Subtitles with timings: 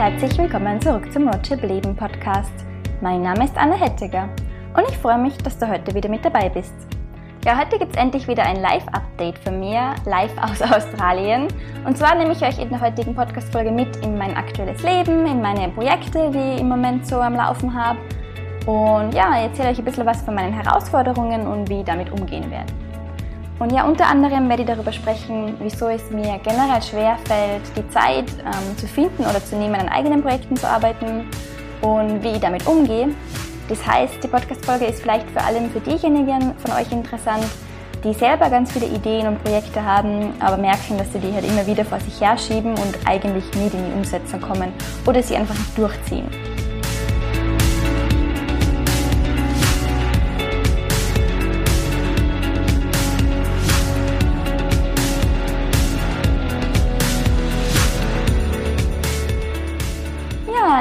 [0.00, 2.64] herzlich willkommen zurück zum Roadtrip Leben Podcast.
[3.02, 4.30] Mein Name ist Anne Hettiger
[4.74, 6.72] und ich freue mich, dass du heute wieder mit dabei bist.
[7.44, 11.48] Ja, heute gibt es endlich wieder ein Live-Update von mir, live aus Australien.
[11.84, 15.42] Und zwar nehme ich euch in der heutigen Podcast-Folge mit in mein aktuelles Leben, in
[15.42, 17.98] meine Projekte, die ich im Moment so am Laufen habe.
[18.64, 22.50] Und ja, erzähle euch ein bisschen was von meinen Herausforderungen und wie ich damit umgehen
[22.50, 22.72] werde.
[23.60, 27.86] Und ja, unter anderem werde ich darüber sprechen, wieso es mir generell schwer fällt, die
[27.90, 31.28] Zeit ähm, zu finden oder zu nehmen, an eigenen Projekten zu arbeiten
[31.82, 33.10] und wie ich damit umgehe.
[33.68, 37.44] Das heißt, die Podcast-Folge ist vielleicht vor allem für diejenigen von euch interessant,
[38.02, 41.66] die selber ganz viele Ideen und Projekte haben, aber merken, dass sie die halt immer
[41.66, 44.72] wieder vor sich herschieben und eigentlich nie in die Umsetzung kommen
[45.06, 46.49] oder sie einfach nicht durchziehen.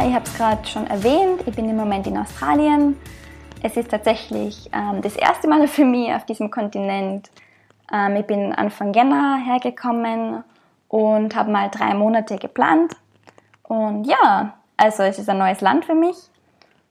[0.09, 2.97] Ich habe es gerade schon erwähnt, ich bin im Moment in Australien.
[3.61, 7.29] Es ist tatsächlich ähm, das erste Mal für mich auf diesem Kontinent.
[7.93, 10.43] Ähm, ich bin Anfang Jänner hergekommen
[10.87, 12.93] und habe mal drei Monate geplant.
[13.61, 16.17] Und ja, also es ist ein neues Land für mich.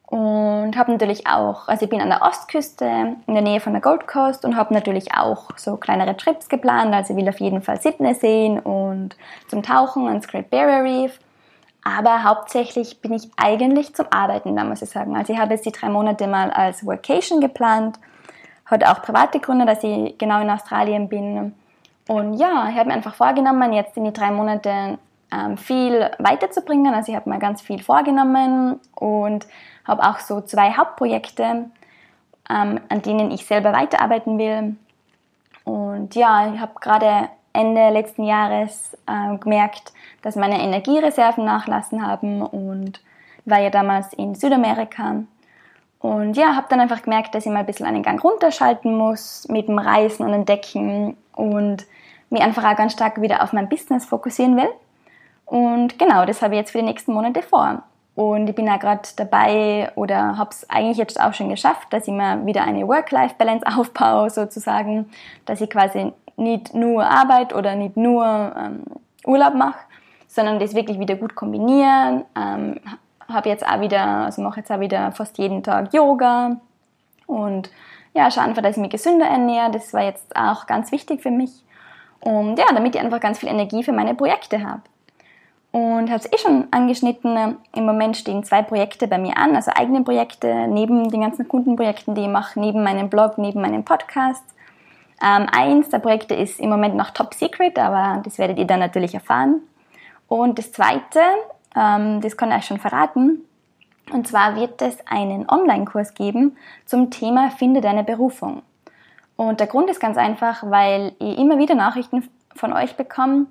[0.06, 3.82] Und habe natürlich auch, also ich bin an der Ostküste in der Nähe von der
[3.82, 6.94] Gold Coast und habe natürlich auch so kleinere Trips geplant.
[6.94, 9.16] Also ich will auf jeden Fall Sydney sehen und
[9.48, 11.19] zum Tauchen ans Great Barrier Reef.
[11.89, 15.17] Aber hauptsächlich bin ich eigentlich zum Arbeiten da, muss ich sagen.
[15.17, 17.98] Also ich habe jetzt die drei Monate mal als Workation geplant.
[18.67, 21.55] Hat auch private Gründe, dass ich genau in Australien bin.
[22.06, 24.98] Und ja, ich habe mir einfach vorgenommen, jetzt in die drei Monate
[25.33, 26.92] ähm, viel weiterzubringen.
[26.92, 29.47] Also ich habe mir ganz viel vorgenommen und
[29.86, 31.70] habe auch so zwei Hauptprojekte,
[32.50, 34.77] ähm, an denen ich selber weiterarbeiten will.
[35.64, 42.42] Und ja, ich habe gerade Ende letzten Jahres äh, gemerkt, dass meine Energiereserven nachlassen haben
[42.42, 43.00] und
[43.44, 45.22] war ja damals in Südamerika.
[46.00, 49.47] Und ja, habe dann einfach gemerkt, dass ich mal ein bisschen einen Gang runterschalten muss
[49.48, 51.87] mit dem Reisen und Entdecken und
[52.31, 54.69] mich einfach auch ganz stark wieder auf mein Business fokussieren will.
[55.47, 57.82] Und genau, das habe ich jetzt für die nächsten Monate vor.
[58.14, 62.09] Und ich bin auch gerade dabei oder habe es eigentlich jetzt auch schon geschafft, dass
[62.09, 65.10] ich mir wieder eine Work-Life-Balance aufbaue, sozusagen,
[65.47, 68.25] dass ich quasi nicht nur Arbeit oder nicht nur
[68.56, 68.82] ähm,
[69.25, 69.78] Urlaub mache,
[70.28, 72.25] sondern das wirklich wieder gut kombinieren.
[72.37, 72.81] Ähm,
[73.28, 76.59] habe jetzt auch wieder, also mache jetzt auch wieder fast jeden Tag Yoga
[77.27, 77.71] und
[78.15, 79.71] ja, schaue einfach, dass ich mich gesünder ernähre.
[79.71, 81.50] Das war jetzt auch ganz wichtig für mich.
[82.21, 84.83] Und ja, damit ich einfach ganz viel Energie für meine Projekte habe.
[85.71, 89.71] Und habe es eh schon angeschnitten, im Moment stehen zwei Projekte bei mir an, also
[89.75, 94.44] eigene Projekte, neben den ganzen Kundenprojekten, die ich mache, neben meinem Blog, neben meinem Podcast.
[95.22, 98.81] Ähm, eins der Projekte ist im Moment noch top secret, aber das werdet ihr dann
[98.81, 99.61] natürlich erfahren.
[100.28, 101.21] Und das zweite,
[101.75, 103.44] ähm, das kann ich schon verraten,
[104.12, 106.56] und zwar wird es einen Online-Kurs geben
[106.87, 108.62] zum Thema Finde deine Berufung.
[109.37, 113.47] Und der Grund ist ganz einfach, weil ich immer wieder Nachrichten von euch bekomme,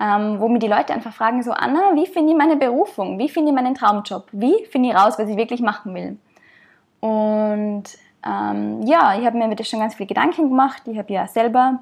[0.00, 3.18] ähm, wo mir die Leute einfach fragen, so Anna, wie finde ich meine Berufung?
[3.18, 4.26] Wie finde ich meinen Traumjob?
[4.32, 6.18] Wie finde ich raus, was ich wirklich machen will?
[7.00, 7.84] Und
[8.26, 10.82] ähm, ja, ich habe mir das schon ganz viele Gedanken gemacht.
[10.86, 11.80] Ich habe ja selber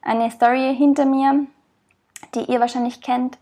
[0.00, 1.46] eine Story hinter mir,
[2.34, 3.36] die ihr wahrscheinlich kennt.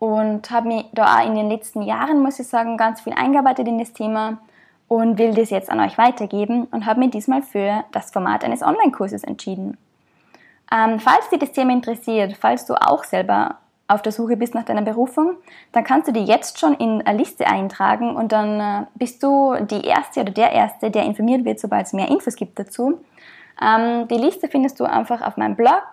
[0.00, 3.68] Und habe mich da auch in den letzten Jahren, muss ich sagen, ganz viel eingearbeitet
[3.68, 4.38] in das Thema
[4.88, 8.62] und will das jetzt an euch weitergeben und habe mich diesmal für das Format eines
[8.62, 9.76] Online-Kurses entschieden.
[10.72, 13.56] Ähm, falls dich das Thema interessiert, falls du auch selber
[13.88, 15.36] auf der Suche bist nach deiner Berufung,
[15.72, 19.54] dann kannst du die jetzt schon in eine Liste eintragen und dann äh, bist du
[19.66, 23.00] die Erste oder der Erste, der informiert wird, sobald es mehr Infos gibt dazu.
[23.60, 25.84] Ähm, die Liste findest du einfach auf meinem Blog.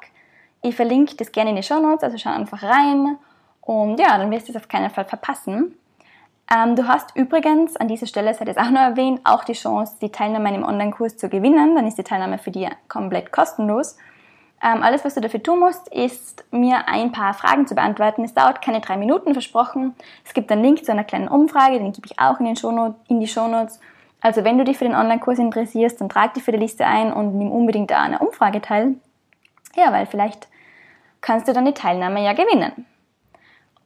[0.61, 3.17] Ich verlinke das gerne in die Show Notes, also schau einfach rein
[3.67, 5.75] und ja, dann wirst du es auf keinen Fall verpassen.
[6.49, 9.53] Ähm, du hast übrigens an dieser Stelle, das hat es auch noch erwähnt, auch die
[9.53, 11.75] Chance, die Teilnahme an einem Online-Kurs zu gewinnen.
[11.75, 13.97] Dann ist die Teilnahme für dich komplett kostenlos.
[14.63, 18.23] Ähm, alles, was du dafür tun musst, ist mir ein paar Fragen zu beantworten.
[18.23, 19.95] Es dauert keine drei Minuten, versprochen.
[20.23, 22.95] Es gibt einen Link zu einer kleinen Umfrage, den gebe ich auch in, den Shownote,
[23.09, 23.81] in die Shownotes.
[24.21, 27.11] Also wenn du dich für den Online-Kurs interessierst, dann trag dich für die Liste ein
[27.11, 28.95] und nimm unbedingt da eine Umfrage teil.
[29.75, 30.47] Ja, weil vielleicht
[31.19, 32.85] kannst du dann die Teilnahme ja gewinnen.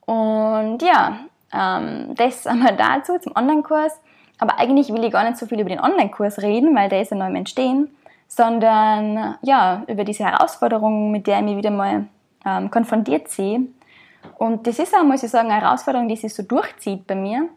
[0.06, 1.20] Und ja,
[1.54, 4.00] ähm, das einmal dazu zum Online-Kurs.
[4.40, 7.12] Aber eigentlich will ich gar nicht so viel über den Online-Kurs reden, weil der ist
[7.12, 7.90] ja neu im Entstehen
[8.34, 12.08] sondern ja, über diese Herausforderung, mit der ich mich wieder mal
[12.46, 13.68] ähm, konfrontiert sehe.
[14.38, 17.50] Und das ist auch, muss ich sagen, eine Herausforderung, die sich so durchzieht bei mir.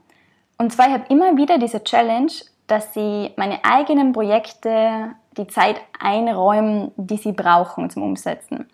[0.58, 2.32] Und zwar, ich habe immer wieder diese Challenge,
[2.66, 8.68] dass sie meine eigenen Projekte die Zeit einräumen, die sie brauchen zum Umsetzen.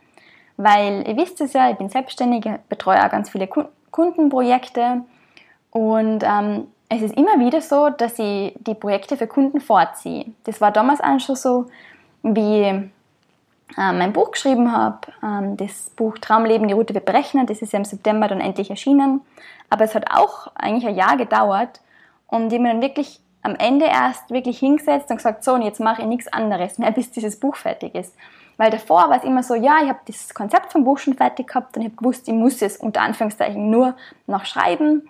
[0.63, 3.49] Weil ihr wisst es ja, ich bin selbstständig, betreue auch ganz viele
[3.91, 5.05] Kundenprojekte
[5.71, 10.27] Und ähm, es ist immer wieder so, dass ich die Projekte für Kunden vorziehe.
[10.45, 11.67] Das war damals auch schon so,
[12.23, 12.91] wie äh,
[13.77, 14.99] mein Buch geschrieben habe.
[15.23, 17.49] Ähm, das Buch Traumleben, die Route wird berechnet.
[17.49, 19.23] Das ist ja im September dann endlich erschienen.
[19.71, 21.81] Aber es hat auch eigentlich ein Jahr gedauert,
[22.27, 25.81] um die mir dann wirklich am Ende erst wirklich hingesetzt und gesagt, so, und jetzt
[25.81, 28.15] mache ich nichts anderes mehr, bis dieses Buch fertig ist.
[28.61, 31.47] Weil davor war es immer so, ja, ich habe das Konzept vom Buch schon fertig
[31.47, 33.97] gehabt und ich habe gewusst, ich muss es unter Anführungszeichen nur
[34.27, 35.09] noch schreiben.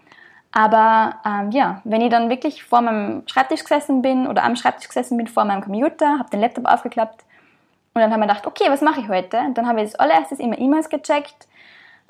[0.53, 4.87] Aber ähm, ja, wenn ich dann wirklich vor meinem Schreibtisch gesessen bin oder am Schreibtisch
[4.87, 7.25] gesessen bin, vor meinem Computer, habe den Laptop aufgeklappt
[7.93, 9.41] und dann habe ich gedacht, okay, was mache ich heute?
[9.55, 11.49] Dann habe ich als allererstes immer E-Mails gecheckt,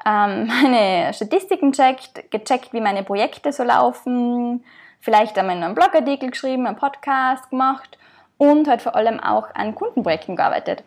[0.05, 4.63] ähm, meine Statistiken checkt, gecheckt, wie meine Projekte so laufen,
[5.01, 7.97] vielleicht einmal einen Blogartikel geschrieben, einen Podcast gemacht
[8.37, 10.85] und halt vor allem auch an Kundenprojekten gearbeitet.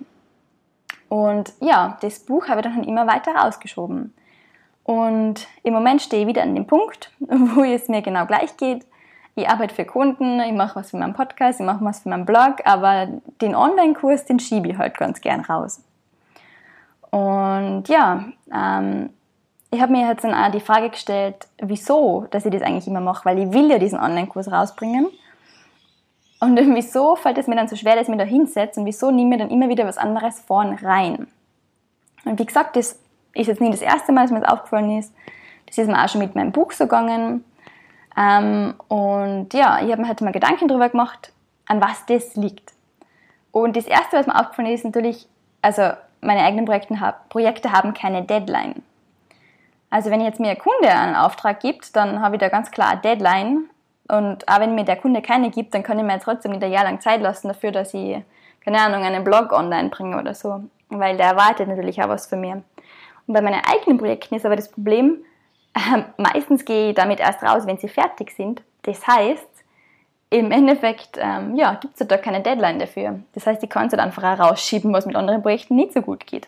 [1.14, 4.16] Und ja, das Buch habe ich dann immer weiter rausgeschoben.
[4.84, 8.84] Und im Moment stehe ich wieder an dem Punkt, wo es mir genau gleich geht.
[9.36, 12.26] Ich arbeite für Kunden, ich mache was für meinen Podcast, ich mache was für meinen
[12.26, 13.10] Blog, aber
[13.42, 15.84] den Online-Kurs, den schiebe ich halt ganz gern raus.
[17.12, 19.12] Und ja, ähm,
[19.70, 23.02] ich habe mir jetzt dann auch die Frage gestellt, wieso, dass ich das eigentlich immer
[23.02, 25.10] mache, weil ich will ja diesen Online-Kurs rausbringen.
[26.44, 29.12] Und wieso fällt es mir dann so schwer, dass ich mich da hinsetze und wieso
[29.12, 31.28] nehme ich dann immer wieder was anderes vorn rein?
[32.26, 33.00] Und wie gesagt, das
[33.34, 35.14] ist jetzt nicht das erste Mal, dass mir das aufgefallen ist.
[35.66, 37.44] Das ist mir auch schon mit meinem Buch so gegangen.
[38.18, 41.32] Ähm, und ja, ich habe mir halt mal Gedanken darüber gemacht,
[41.66, 42.74] an was das liegt.
[43.52, 45.28] Und das erste, was mir aufgefallen ist, natürlich,
[45.62, 48.84] also meine eigenen Projekte, haben keine Deadline.
[49.90, 52.92] Also wenn jetzt mir ein Kunde einen Auftrag gibt, dann habe ich da ganz klar
[52.92, 53.70] eine Deadline.
[54.08, 56.72] Und auch wenn mir der Kunde keine gibt, dann kann ich mir trotzdem nicht ein
[56.72, 58.18] Jahr lang Zeit lassen dafür, dass ich,
[58.64, 60.64] keine Ahnung, einen Blog online bringe oder so.
[60.90, 62.64] Weil der erwartet natürlich auch was von mir.
[63.28, 65.24] Und bei meinen eigenen Projekten ist aber das Problem,
[65.74, 68.62] äh, meistens gehe ich damit erst raus, wenn sie fertig sind.
[68.84, 69.48] Das heißt,
[70.30, 73.20] im Endeffekt ähm, ja, gibt es da keine Deadline dafür.
[73.34, 76.02] Das heißt, ich kann es halt einfach auch rausschieben, was mit anderen Projekten nicht so
[76.02, 76.48] gut geht.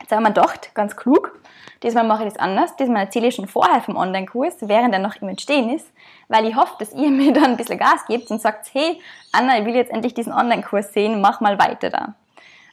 [0.00, 1.38] Jetzt haben wir gedacht, ganz klug,
[1.82, 2.76] diesmal mache ich das anders.
[2.76, 5.86] Diesmal erzähle ich schon vorher vom Online-Kurs, während er noch im Entstehen ist,
[6.28, 9.00] weil ich hoffe, dass ihr mir dann ein bisschen Gas gebt und sagt, hey,
[9.32, 12.14] Anna, ich will jetzt endlich diesen Online-Kurs sehen, mach mal weiter da.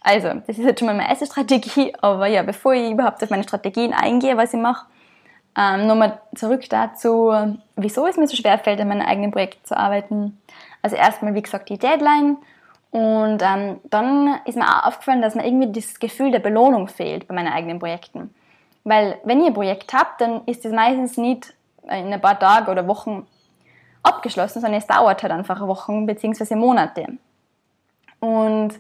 [0.01, 3.29] Also, das ist jetzt schon mal meine erste Strategie, aber ja, bevor ich überhaupt auf
[3.29, 4.85] meine Strategien eingehe, was ich mache,
[5.57, 7.33] ähm, nochmal zurück dazu,
[7.75, 10.39] wieso es mir so schwer fällt, an meinen eigenen Projekten zu arbeiten.
[10.83, 12.37] Also erstmal, wie gesagt, die Deadline
[12.91, 17.27] und ähm, dann ist mir auch aufgefallen, dass mir irgendwie das Gefühl der Belohnung fehlt
[17.27, 18.33] bei meinen eigenen Projekten.
[18.83, 21.53] Weil wenn ihr ein Projekt habt, dann ist es meistens nicht
[21.83, 23.27] in ein paar Tagen oder Wochen
[24.03, 26.55] abgeschlossen, sondern es dauert halt einfach Wochen bzw.
[26.55, 27.05] Monate.
[28.19, 28.73] Und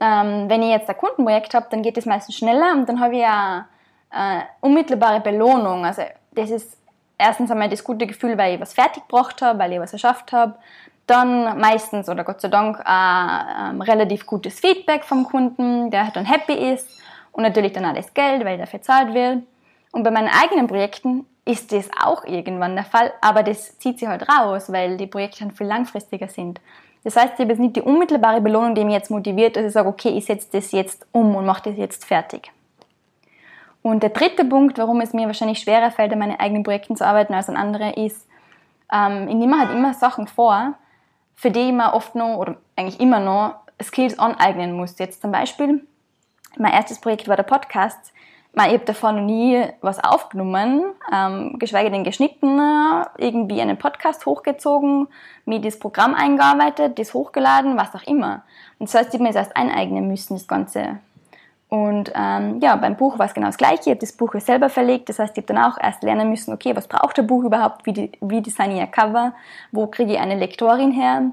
[0.00, 3.14] ähm, wenn ihr jetzt ein Kundenprojekt habt, dann geht es meistens schneller und dann habe
[3.14, 3.66] ich ja
[4.12, 5.84] äh, unmittelbare Belohnung.
[5.84, 6.02] Also
[6.32, 6.78] das ist
[7.18, 10.32] erstens einmal das gute Gefühl, weil ich was fertig gebracht habe, weil ich was erschafft
[10.32, 10.54] habe
[11.06, 16.24] dann meistens oder Gott sei Dank ein ähm, relativ gutes Feedback vom Kunden, der dann
[16.24, 16.88] happy ist
[17.32, 19.42] und natürlich dann das Geld, weil dafür zahlt wird.
[19.90, 24.08] Und bei meinen eigenen Projekten ist das auch irgendwann der Fall, aber das zieht sich
[24.08, 26.60] halt raus, weil die Projekte dann viel langfristiger sind.
[27.04, 29.72] Das heißt, ich habe jetzt nicht die unmittelbare Belohnung, die mich jetzt motiviert, dass ich
[29.72, 32.52] sage, okay, ich setze das jetzt um und mache das jetzt fertig.
[33.82, 37.04] Und der dritte Punkt, warum es mir wahrscheinlich schwerer fällt, an meinen eigenen Projekten zu
[37.04, 38.28] arbeiten als an andere, ist,
[38.92, 40.74] ähm, ich nehme halt immer Sachen vor,
[41.42, 44.96] für die mir oft noch oder eigentlich immer noch Skills aneignen muss.
[45.00, 45.84] Jetzt zum Beispiel,
[46.56, 48.12] mein erstes Projekt war der Podcast.
[48.54, 52.60] Ich habe davor noch nie was aufgenommen, ähm, geschweige denn geschnitten,
[53.18, 55.08] irgendwie einen Podcast hochgezogen,
[55.44, 58.44] mir das Programm eingearbeitet, das hochgeladen, was auch immer.
[58.78, 61.00] Und das heißt, ich habe mir das erst eineignen müssen, das Ganze.
[61.72, 63.80] Und ähm, ja, beim Buch war es genau das Gleiche.
[63.84, 65.08] Ich habe das Buch selber verlegt.
[65.08, 67.86] Das heißt, ich habe dann auch erst lernen müssen, okay, was braucht der Buch überhaupt?
[67.86, 69.32] Wie, die, wie designe ich ein Cover?
[69.70, 71.30] Wo kriege ich eine Lektorin her?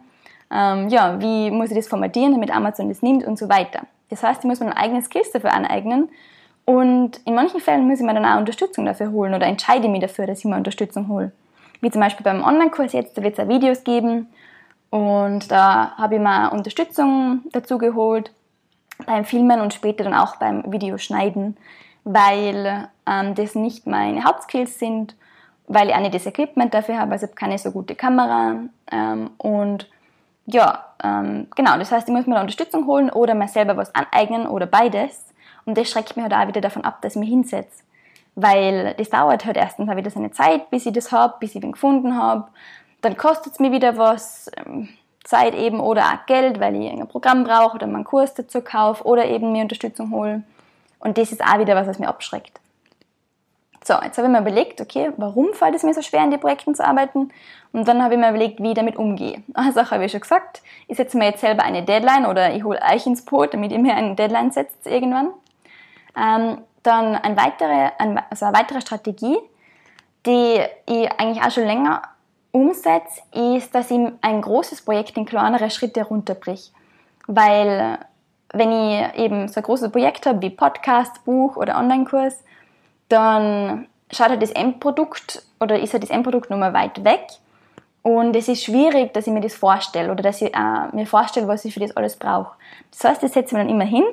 [0.49, 3.81] Ähm, ja, wie muss ich das formatieren, damit Amazon das nimmt und so weiter.
[4.11, 6.07] Das heißt, ich muss mir ein eigenes Skills dafür aneignen.
[6.63, 9.99] Und in manchen Fällen muss ich mir dann auch Unterstützung dafür holen oder entscheide mich
[9.99, 11.33] dafür, dass ich mir Unterstützung hole.
[11.81, 14.27] Wie zum Beispiel beim Online-Kurs jetzt, da wird es Videos geben.
[14.89, 18.31] Und da habe ich mir Unterstützung dazu geholt
[19.05, 21.57] beim Filmen und später dann auch beim Videoschneiden,
[22.03, 25.15] weil ähm, das nicht meine Hauptskills sind,
[25.67, 28.55] weil ich auch nicht das Equipment dafür habe, also keine so gute Kamera
[28.91, 29.89] ähm, und
[30.45, 33.93] ja, ähm, genau, das heißt, ich muss mir da Unterstützung holen oder mir selber was
[33.93, 35.25] aneignen oder beides
[35.65, 37.83] und das schreckt mich halt auch wieder davon ab, dass ich mich hinsetze,
[38.35, 41.61] weil das dauert halt erstens auch wieder seine Zeit, bis ich das habe, bis ich
[41.61, 42.47] den gefunden habe,
[43.01, 44.89] dann kostet es mir wieder was, ähm,
[45.23, 49.03] Zeit eben oder auch Geld, weil ich ein Programm brauche oder meinen Kurs dazu kaufe
[49.03, 50.43] oder eben mir Unterstützung hole.
[50.99, 52.59] Und das ist auch wieder was, was mir abschreckt.
[53.83, 56.37] so, jetzt habe ich mir überlegt, okay, warum fällt es mir so schwer, in die
[56.37, 57.31] Projekten zu arbeiten?
[57.71, 59.43] Und dann habe ich mir überlegt, wie ich damit umgehe.
[59.53, 62.79] Also habe ich schon gesagt, ich setze mir jetzt selber eine Deadline oder ich hole
[62.81, 65.29] euch ins Boot, damit ihr mir eine Deadline setzt irgendwann.
[66.17, 67.91] Ähm, dann eine weitere,
[68.29, 69.37] also eine weitere Strategie,
[70.25, 72.01] die ich eigentlich auch schon länger
[72.51, 76.71] umsetze, ist, dass ich ein großes Projekt in kleinere Schritte runterbrich.
[77.27, 77.99] Weil
[78.53, 82.43] wenn ich eben so ein großes Projekt habe wie Podcast, Buch oder Online-Kurs,
[83.07, 87.27] dann schaut halt das Endprodukt oder ist halt das Endprodukt nochmal weit weg.
[88.01, 91.47] Und es ist schwierig, dass ich mir das vorstelle oder dass ich äh, mir vorstelle,
[91.47, 92.55] was ich für das alles brauche.
[92.91, 94.05] Das heißt, das setze ich mir dann immer hin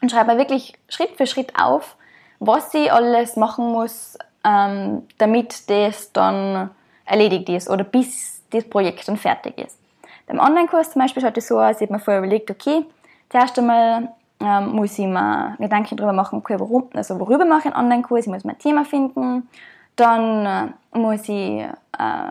[0.00, 1.96] und schreibe mir wirklich Schritt für Schritt auf,
[2.40, 6.70] was ich alles machen muss, ähm, damit das dann
[7.12, 9.78] erledigt ist oder bis das Projekt dann fertig ist.
[10.26, 12.84] Beim Online-Kurs zum Beispiel schaut es so aus, ich habe mir vorher überlegt, okay,
[13.28, 14.08] zuerst einmal
[14.40, 18.26] ähm, muss ich mir Gedanken darüber machen, okay, worum, also worüber mache ich einen Online-Kurs,
[18.26, 19.48] ich muss mein Thema finden,
[19.96, 22.30] dann äh, muss ich äh,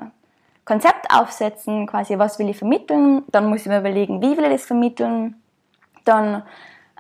[0.66, 4.52] Konzept aufsetzen, quasi was will ich vermitteln, dann muss ich mir überlegen, wie will ich
[4.52, 5.36] das vermitteln,
[6.06, 6.44] dann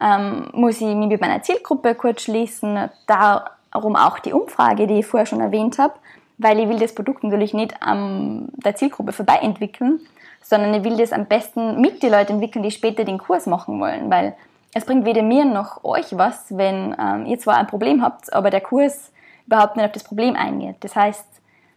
[0.01, 5.05] ähm, muss ich mich mit meiner Zielgruppe kurz schließen, darum auch die Umfrage, die ich
[5.05, 5.93] vorher schon erwähnt habe,
[6.41, 9.99] weil ich will das Produkt natürlich nicht an der Zielgruppe vorbei entwickeln,
[10.41, 13.79] sondern ich will das am besten mit den Leuten entwickeln, die später den Kurs machen
[13.79, 14.35] wollen, weil
[14.73, 18.49] es bringt weder mir noch euch was, wenn ähm, ihr zwar ein Problem habt, aber
[18.49, 19.11] der Kurs
[19.45, 20.77] überhaupt nicht auf das Problem eingeht.
[20.79, 21.25] Das heißt,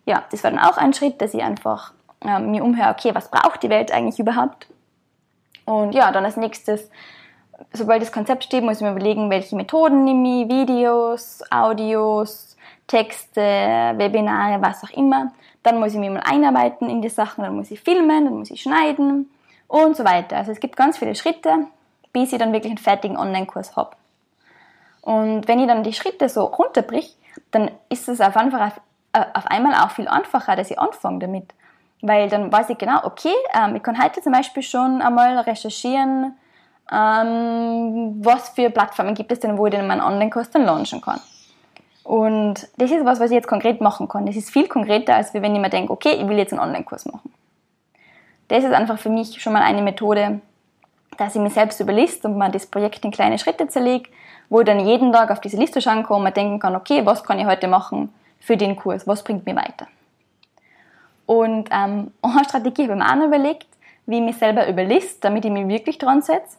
[0.07, 1.93] ja, das war dann auch ein Schritt, dass ich einfach
[2.23, 4.69] ähm, mir umhöre, okay, was braucht die Welt eigentlich überhaupt?
[5.67, 6.91] Und ja, dann als nächstes,
[7.73, 12.54] sobald das Konzept steht, muss ich mir überlegen, welche Methoden nehme ich, Videos, Audios,
[12.87, 15.33] Texte, Webinare, was auch immer.
[15.63, 18.51] Dann muss ich mich mal einarbeiten in die Sachen, dann muss ich filmen, dann muss
[18.51, 19.31] ich schneiden
[19.69, 20.37] und so weiter.
[20.37, 21.67] Also es gibt ganz viele Schritte,
[22.13, 23.97] bis ich dann wirklich einen fertigen Online-Kurs habe.
[25.01, 27.17] Und wenn ich dann die Schritte so runterbrich,
[27.51, 28.81] dann ist es auf, auf,
[29.13, 31.53] äh, auf einmal auch viel einfacher, dass ich anfange damit.
[32.01, 36.37] Weil dann weiß ich genau, okay, ähm, ich kann heute zum Beispiel schon einmal recherchieren,
[36.93, 41.21] ähm, was für Plattformen gibt es denn, wo ich denn meinen Online-Kurs dann launchen kann.
[42.05, 44.27] Und das ist was, was ich jetzt konkret machen kann.
[44.27, 47.07] Das ist viel konkreter, als wenn ich mir denke, okay, ich will jetzt einen Online-Kurs
[47.07, 47.33] machen.
[48.49, 50.41] Das ist einfach für mich schon mal eine Methode,
[51.17, 54.13] dass ich mir selbst überlist und man das Projekt in kleine Schritte zerlegt,
[54.51, 57.07] wo ich dann jeden Tag auf diese Liste schauen kann und mir denken kann, okay,
[57.07, 59.87] was kann ich heute machen für den Kurs, was bringt mir weiter.
[61.25, 63.67] Und ähm, eine Strategie habe ich mir auch noch überlegt,
[64.05, 66.59] wie ich mich selber überlist, damit ich mich wirklich dran setze.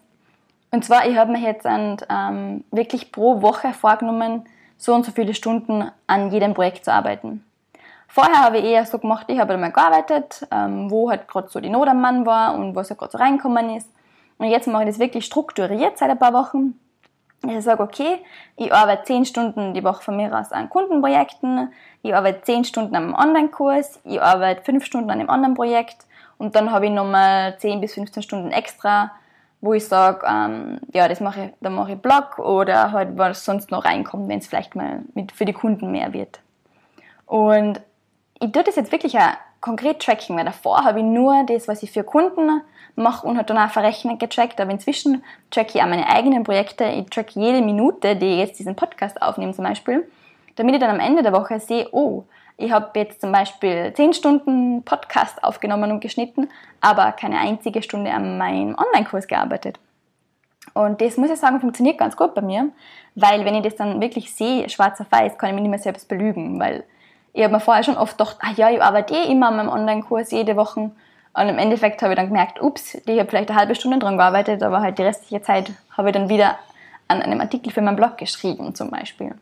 [0.72, 4.46] Und zwar, ich habe mir jetzt ähm, wirklich pro Woche vorgenommen,
[4.78, 7.44] so und so viele Stunden an jedem Projekt zu arbeiten.
[8.08, 11.60] Vorher habe ich eher so gemacht, ich habe einmal gearbeitet, ähm, wo halt gerade so
[11.60, 13.90] die Not am Mann war und was halt gerade so reinkommen ist.
[14.38, 16.80] Und jetzt mache ich das wirklich strukturiert seit ein paar Wochen.
[17.48, 18.20] Ich sage, okay,
[18.56, 22.96] ich arbeite zehn Stunden die Woche von mir aus an Kundenprojekten, ich arbeite zehn Stunden
[22.96, 26.06] am Online-Kurs, ich arbeite fünf Stunden an einem anderen Projekt
[26.38, 29.12] und dann habe ich nochmal zehn bis 15 Stunden extra,
[29.62, 33.46] wo ich sage, ähm, ja, das mache ich, dann mache ich Blog oder halt was
[33.46, 36.40] sonst noch reinkommt, wenn es vielleicht mal mit für die Kunden mehr wird.
[37.26, 37.82] Und
[38.40, 41.82] ich tue das jetzt wirklich auch konkret tracken, weil davor habe ich nur das, was
[41.82, 42.62] ich für Kunden
[42.96, 46.86] mache und hat dann auch verrechnet getrackt, aber inzwischen track ich auch meine eigenen Projekte,
[46.86, 50.08] ich track jede Minute, die ich jetzt diesen Podcast aufnehme zum Beispiel,
[50.56, 52.24] damit ich dann am Ende der Woche sehe, oh,
[52.58, 56.50] ich habe jetzt zum Beispiel 10 Stunden Podcast aufgenommen und geschnitten,
[56.82, 59.80] aber keine einzige Stunde an meinem Online-Kurs gearbeitet.
[60.74, 62.70] Und das muss ich sagen, funktioniert ganz gut bei mir,
[63.16, 65.80] weil wenn ich das dann wirklich sehe, schwarz auf weiß, kann ich mich nicht mehr
[65.80, 66.84] selbst belügen, weil
[67.34, 69.70] ich habe mir vorher schon oft gedacht, ah ja, ich arbeite eh immer an meinem
[69.70, 70.92] Online-Kurs jede Woche
[71.34, 74.18] und im Endeffekt habe ich dann gemerkt, ups, ich habe vielleicht eine halbe Stunde dran
[74.18, 76.58] gearbeitet, aber halt die restliche Zeit habe ich dann wieder
[77.10, 79.36] an einem Artikel für meinen Blog geschrieben zum Beispiel.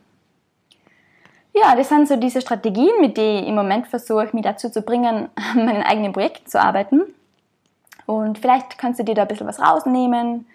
[1.54, 4.82] Ja, das sind so diese Strategien, mit denen ich im Moment versuche, mich dazu zu
[4.82, 7.02] bringen, an meinen eigenen Projekten zu arbeiten.
[8.06, 10.46] Und vielleicht kannst du dir da ein bisschen was rausnehmen.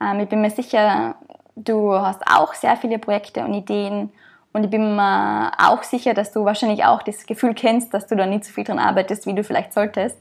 [0.00, 1.16] Ähm, ich bin mir sicher,
[1.54, 4.10] du hast auch sehr viele Projekte und Ideen.
[4.54, 8.16] Und ich bin mir auch sicher, dass du wahrscheinlich auch das Gefühl kennst, dass du
[8.16, 10.18] da nicht so viel dran arbeitest, wie du vielleicht solltest.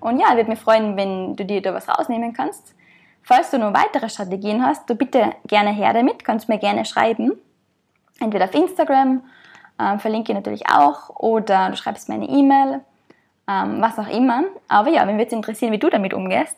[0.00, 2.74] Und ja, würde mich freuen, wenn du dir da was rausnehmen kannst.
[3.22, 7.32] Falls du noch weitere Strategien hast, du bitte gerne her damit, kannst mir gerne schreiben.
[8.18, 9.22] Entweder auf Instagram,
[9.78, 12.80] äh, verlinke ich natürlich auch, oder du schreibst mir eine E-Mail,
[13.48, 14.44] ähm, was auch immer.
[14.68, 16.56] Aber ja, mich würde es interessieren, wie du damit umgehst.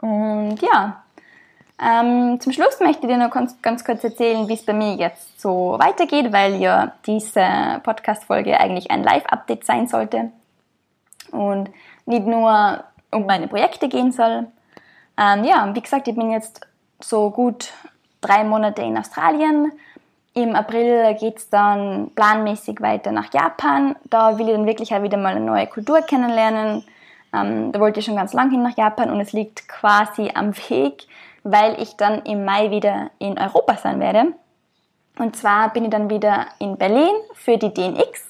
[0.00, 1.02] Und ja,
[1.82, 4.94] ähm, zum Schluss möchte ich dir noch ganz, ganz kurz erzählen, wie es bei mir
[4.94, 10.30] jetzt so weitergeht, weil ja diese Podcast-Folge eigentlich ein Live-Update sein sollte.
[11.32, 11.70] Und
[12.06, 14.46] nicht nur um meine Projekte gehen soll.
[15.18, 16.66] Ähm, ja, wie gesagt, ich bin jetzt
[17.00, 17.72] so gut
[18.20, 19.72] drei Monate in Australien.
[20.36, 23.96] Im April geht es dann planmäßig weiter nach Japan.
[24.04, 26.84] Da will ich dann wirklich auch wieder mal eine neue Kultur kennenlernen.
[27.32, 30.54] Ähm, da wollte ich schon ganz lange hin nach Japan und es liegt quasi am
[30.68, 31.04] Weg,
[31.42, 34.34] weil ich dann im Mai wieder in Europa sein werde.
[35.18, 38.26] Und zwar bin ich dann wieder in Berlin für die DNX.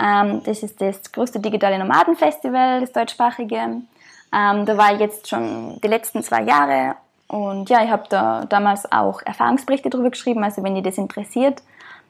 [0.00, 3.56] Ähm, das ist das größte digitale Nomadenfestival, das deutschsprachige.
[3.56, 6.94] Ähm, da war ich jetzt schon die letzten zwei Jahre
[7.28, 10.44] und ja, ich habe da damals auch Erfahrungsberichte darüber geschrieben.
[10.44, 11.62] Also wenn dir das interessiert,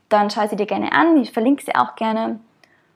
[0.08, 1.16] dann schau sie dir gerne an.
[1.18, 2.38] Ich verlinke sie auch gerne.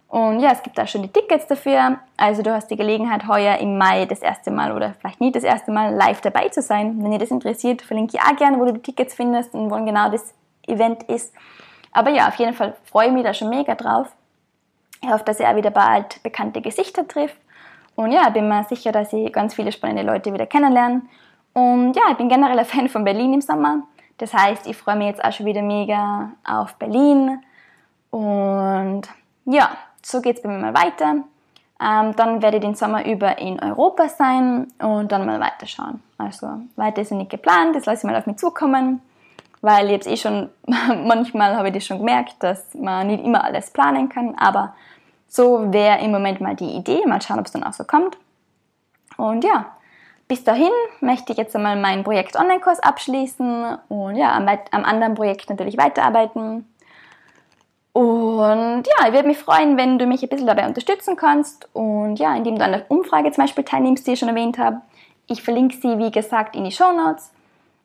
[0.08, 1.98] Und ja, es gibt schon die Tickets dafür.
[2.16, 5.44] Also du hast die Gelegenheit, heuer im Mai das erste Mal oder vielleicht nie das
[5.44, 7.02] erste Mal live dabei zu sein.
[7.02, 9.76] Wenn dir das interessiert, verlinke ich auch gerne, wo du die Tickets findest und wo
[9.84, 10.34] genau das
[10.66, 11.32] Event ist.
[11.92, 14.08] Aber ja, auf jeden Fall freue ich mich da schon mega drauf.
[15.02, 17.38] Ich hoffe, dass ich auch wieder bald bekannte Gesichter trifft.
[17.94, 21.02] Und ja, bin mir sicher, dass ich ganz viele spannende Leute wieder kennenlerne.
[21.52, 23.82] Und ja, ich bin generell ein Fan von Berlin im Sommer.
[24.18, 27.42] Das heißt, ich freue mich jetzt auch schon wieder mega auf Berlin.
[28.10, 29.02] Und
[29.46, 29.70] ja,
[30.02, 31.24] so geht es bei mir mal weiter.
[31.82, 36.02] Ähm, dann werde ich den Sommer über in Europa sein und dann mal weiterschauen.
[36.18, 39.00] Also weiter ist noch nicht geplant, das lasse ich mal auf mich zukommen,
[39.62, 43.70] weil jetzt eh schon, manchmal habe ich das schon gemerkt, dass man nicht immer alles
[43.70, 44.74] planen kann, aber
[45.26, 48.18] so wäre im Moment mal die Idee, mal schauen, ob es dann auch so kommt.
[49.16, 49.66] Und ja,
[50.30, 50.70] bis dahin
[51.00, 55.76] möchte ich jetzt einmal mein Projekt Online-Kurs abschließen und ja, am, am anderen Projekt natürlich
[55.76, 56.68] weiterarbeiten.
[57.92, 62.20] Und ja, ich würde mich freuen, wenn du mich ein bisschen dabei unterstützen kannst und
[62.20, 64.80] ja, indem du an der Umfrage zum Beispiel teilnimmst, die ich schon erwähnt habe.
[65.26, 67.32] Ich verlinke sie, wie gesagt, in die Show Notes.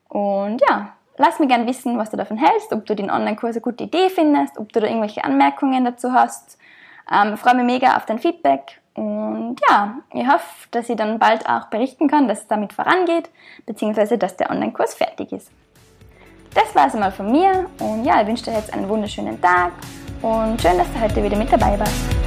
[0.07, 3.61] Und ja, lass mir gerne wissen, was du davon hältst, ob du den Online-Kurs eine
[3.61, 6.59] gute Idee findest, ob du da irgendwelche Anmerkungen dazu hast.
[7.11, 11.47] Ähm, freue mich mega auf dein Feedback und ja, ich hoffe, dass ich dann bald
[11.47, 13.29] auch berichten kann, dass es damit vorangeht,
[13.65, 15.51] beziehungsweise dass der Online-Kurs fertig ist.
[16.53, 19.73] Das war es einmal von mir und ja, ich wünsche dir jetzt einen wunderschönen Tag
[20.21, 22.24] und schön, dass du heute wieder mit dabei warst.